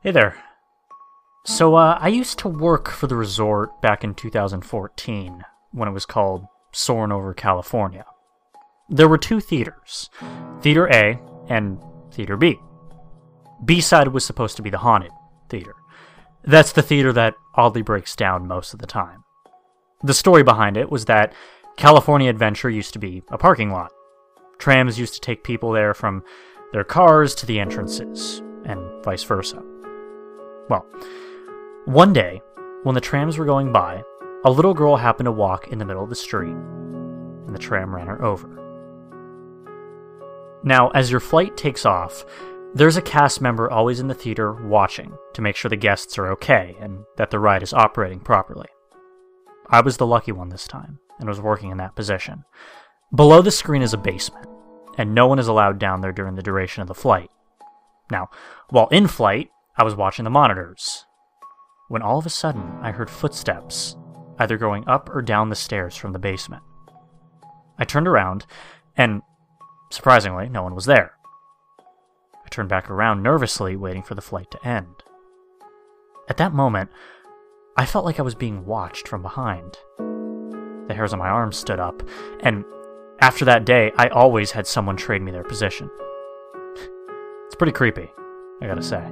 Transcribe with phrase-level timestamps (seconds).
[0.00, 0.36] Hey there.
[1.44, 6.06] So, uh, I used to work for the resort back in 2014 when it was
[6.06, 8.04] called Soarin' Over California.
[8.88, 10.08] There were two theaters
[10.60, 11.80] Theater A and
[12.12, 12.60] Theater B.
[13.64, 15.10] B side was supposed to be the haunted
[15.48, 15.74] theater.
[16.44, 19.24] That's the theater that oddly breaks down most of the time.
[20.04, 21.32] The story behind it was that
[21.76, 23.90] California Adventure used to be a parking lot.
[24.58, 26.22] Trams used to take people there from
[26.72, 29.60] their cars to the entrances, and vice versa.
[30.68, 30.86] Well,
[31.86, 32.42] one day,
[32.82, 34.02] when the trams were going by,
[34.44, 37.94] a little girl happened to walk in the middle of the street, and the tram
[37.94, 38.48] ran her over.
[40.62, 42.24] Now, as your flight takes off,
[42.74, 46.30] there's a cast member always in the theater watching to make sure the guests are
[46.32, 48.68] okay and that the ride is operating properly.
[49.70, 52.44] I was the lucky one this time and was working in that position.
[53.14, 54.46] Below the screen is a basement,
[54.98, 57.30] and no one is allowed down there during the duration of the flight.
[58.10, 58.28] Now,
[58.68, 61.06] while in flight, I was watching the monitors.
[61.86, 63.96] When all of a sudden I heard footsteps,
[64.38, 66.64] either going up or down the stairs from the basement.
[67.78, 68.44] I turned around,
[68.96, 69.22] and
[69.90, 71.12] surprisingly, no one was there.
[72.44, 75.04] I turned back around nervously, waiting for the flight to end.
[76.28, 76.90] At that moment,
[77.76, 79.78] I felt like I was being watched from behind.
[80.88, 82.02] The hairs on my arms stood up,
[82.40, 82.64] and
[83.20, 85.88] after that day, I always had someone trade me their position.
[87.46, 88.10] it's pretty creepy,
[88.60, 89.08] I gotta say.